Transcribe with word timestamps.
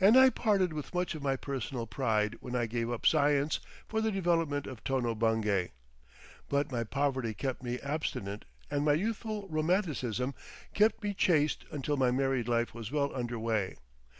And 0.00 0.16
I 0.16 0.30
parted 0.30 0.72
with 0.72 0.92
much 0.92 1.14
of 1.14 1.22
my 1.22 1.36
personal 1.36 1.86
pride 1.86 2.36
when 2.40 2.56
I 2.56 2.66
gave 2.66 2.90
up 2.90 3.06
science 3.06 3.60
for 3.86 4.00
the 4.00 4.10
development 4.10 4.66
of 4.66 4.82
Tono 4.82 5.14
Bungay. 5.14 5.70
But 6.48 6.72
my 6.72 6.82
poverty 6.82 7.34
kept 7.34 7.62
me 7.62 7.78
abstinent 7.78 8.46
and 8.68 8.84
my 8.84 8.94
youthful 8.94 9.46
romanticism 9.48 10.34
kept 10.74 11.04
me 11.04 11.14
chaste 11.14 11.66
until 11.70 11.96
my 11.96 12.10
married 12.10 12.48
life 12.48 12.74
was 12.74 12.90
well 12.90 13.14
under 13.14 13.38
way. 13.38 13.76